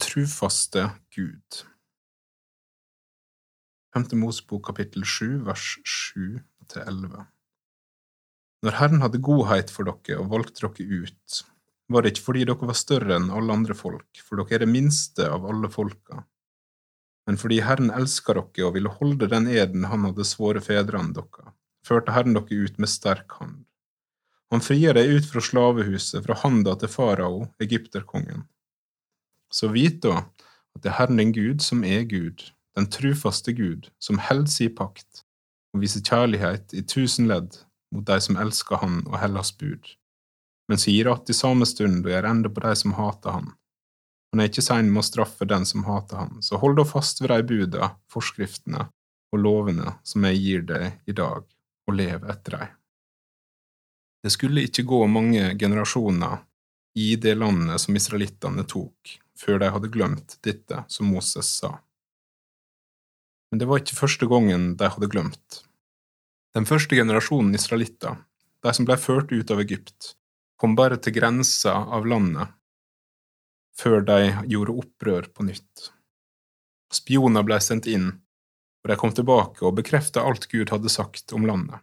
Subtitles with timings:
[0.00, 1.58] trufaste Gud.
[3.94, 4.06] 5.
[4.18, 7.26] Mosebok kapittel 7 vers 7-11
[8.64, 11.42] Når Herren hadde godhet for dere og valgte dere ut,
[11.92, 14.70] var det ikke fordi dere var større enn alle andre folk, for dere er det
[14.72, 16.24] minste av alle folka,
[17.28, 21.52] men fordi Herren elska dere og ville holde den eden han hadde svoret fedrene dere,
[21.86, 23.62] førte Herren dere ut med sterk hand.
[24.52, 28.44] Han frier deg ut fra slavehuset, fra handa til farao, egypterkongen.
[29.54, 30.24] Så vit da
[30.74, 34.66] at det er Herren din Gud som er Gud, den trufaste Gud, som holder si
[34.68, 35.22] pakt
[35.74, 37.58] og viser kjærlighet i tusen ledd
[37.94, 39.86] mot de som elsker Han og Hellas bud,
[40.68, 43.52] men som gir att i samme stund og gjør ende på de som hater Han.
[44.32, 47.22] Han er ikke sein med å straffe den som hater Han, så hold da fast
[47.22, 48.88] ved de buda, forskriftene
[49.34, 51.44] og lovene som jeg gir deg i dag,
[51.86, 52.72] og lev etter dem.
[54.24, 56.38] Det skulle ikke gå mange generasjoner
[56.96, 61.76] i det landet som israelittene tok, før de hadde glemt dette som Moses sa.
[63.50, 65.62] Men det var ikke første gangen de hadde glemt.
[66.54, 68.20] Den første generasjonen israelitter,
[68.62, 70.14] de som ble ført ut av Egypt,
[70.58, 72.54] kom bare til grensa av landet
[73.74, 74.18] før de
[74.50, 75.88] gjorde opprør på nytt.
[76.94, 78.06] Spioner ble sendt inn,
[78.84, 81.82] og de kom tilbake og bekreftet alt Gud hadde sagt om landet.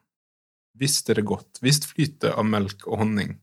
[0.79, 3.35] Visst er det godt, visst flytet av melk og honning.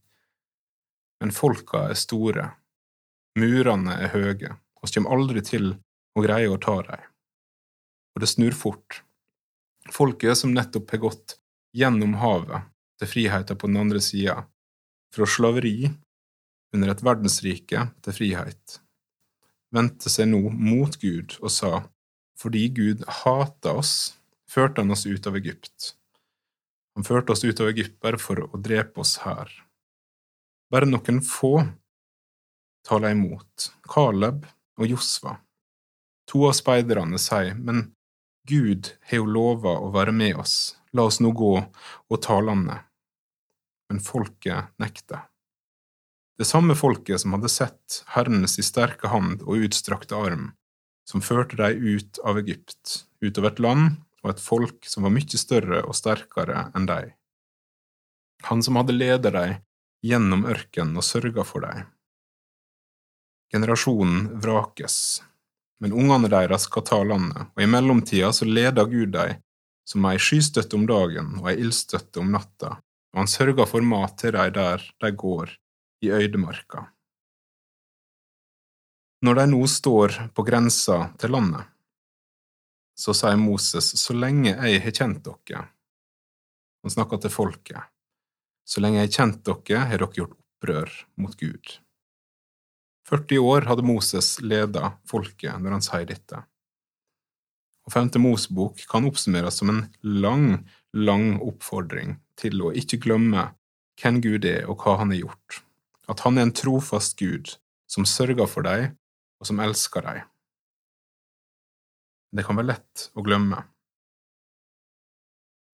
[1.21, 2.47] Men folka er store,
[3.37, 5.73] murene er høye, og kommer aldri til
[6.17, 7.05] å greie å ta dem.
[8.15, 9.03] Og det snur fort.
[9.93, 11.37] Folket som nettopp har gått
[11.77, 12.69] gjennom havet
[13.01, 14.43] til friheten på den andre sida,
[15.15, 15.91] fra slaveri
[16.75, 18.81] under et verdensrike til frihet,
[19.73, 21.73] vendte seg nå mot Gud og sa,
[22.39, 23.95] fordi Gud hata oss,
[24.49, 25.95] førte han oss ut av Egypt
[26.99, 29.47] han førte oss ut av Egypt bare for å drepe oss her.
[30.67, 31.61] Bare noen få
[32.89, 34.47] taler imot, Caleb
[34.79, 35.37] og Josva.
[36.29, 37.91] To av speiderne sier, men
[38.49, 42.87] Gud har jo lova å være med oss, la oss nå gå og ta landet.
[43.89, 45.27] Men folket nekter.
[46.39, 50.53] Det samme folket som hadde sett Herrens i sterke hand og utstrakte arm,
[51.09, 55.15] som førte dem ut av Egypt, ut av et land og et folk som var
[55.17, 57.15] mye større og sterkere enn dem.
[58.47, 59.57] Han som hadde ledet dem
[60.05, 61.89] gjennom ørkenen og sørga for dem.
[63.53, 65.23] Generasjonen vrakes,
[65.81, 69.39] men ungene deres skal ta landet, og i mellomtida så leder Gud dem
[69.89, 72.75] som ei skystøtte om dagen og ei ildstøtte om natta,
[73.15, 75.55] og han sørger for mat til dem der de går,
[76.05, 76.85] i øydemarka.
[79.27, 81.65] Når de nå står på grensa til landet,
[82.99, 85.65] så sier Moses, så lenge jeg har kjent dere
[86.83, 87.83] Han snakker til folket.
[88.67, 91.79] Så lenge jeg har kjent dere, har dere gjort opprør mot Gud.
[93.09, 96.43] 40 år hadde Moses leda folket når han sier dette.
[97.89, 103.47] Og Femte Mosebok kan oppsummeres som en lang, lang oppfordring til å ikke glemme
[103.99, 105.63] hvem Gud er og hva han har gjort,
[106.13, 107.55] at han er en trofast Gud
[107.89, 108.91] som sørger for deg
[109.41, 110.21] og som elsker deg.
[112.37, 113.63] Det kan være lett å glemme.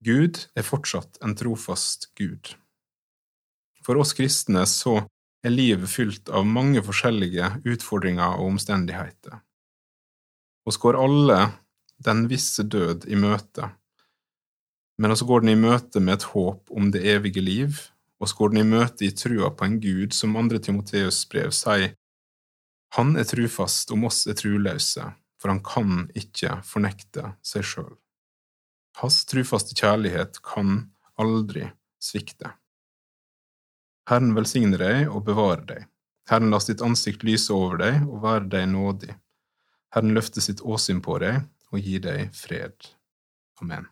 [0.04, 2.52] Gud er fortsatt en trofast Gud.
[3.82, 5.00] For oss kristne så
[5.44, 9.40] er livet fylt av mange forskjellige utfordringer og omstendigheter.
[10.64, 11.38] Vi går alle
[12.04, 13.68] den visse død i møte,
[14.98, 17.82] men vi går den i møte med et håp om det evige liv,
[18.20, 21.52] og vi går den i møte i trua på en Gud som andre Timoteus brev
[21.52, 21.94] sier,
[22.94, 25.02] Han er trufast om oss er truløse,
[25.42, 27.96] for han kan ikke fornekte seg sjøl.
[29.00, 31.66] Hans trufaste kjærlighet kan aldri
[31.98, 32.52] svikte.
[34.10, 35.86] Herren velsigne deg og bevare deg.
[36.28, 39.14] Herren la sitt ansikt lyse over deg og være deg nådig.
[39.96, 41.40] Herren løfte sitt åsyn på deg
[41.72, 42.74] og gi deg fred.
[43.62, 43.88] Amen.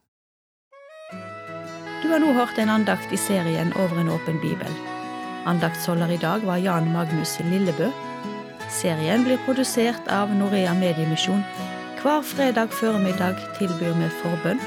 [2.02, 4.80] Du har nå hørt en andakt i serien Over en åpen bibel.
[5.48, 7.88] Andaktsholder i dag var Jan Magnus Lillebø.
[8.70, 11.44] Serien blir produsert av Norea Mediemisjon.
[12.02, 14.60] Hver fredag formiddag tilbyr vi forbønn.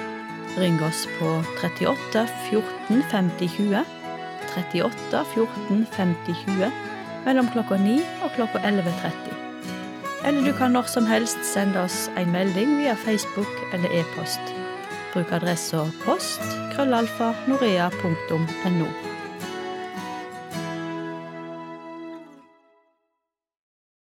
[0.57, 4.05] Ring oss på 38 14 50 20.
[4.56, 6.72] 38 14 50 20
[7.25, 9.34] mellom klokka 9 og klokka 11.30.
[10.25, 14.56] Eller du kan når som helst sende oss en melding via Facebook eller e-post.
[15.13, 16.44] Bruk adressa post
[16.75, 19.14] krøllalfa norea.no.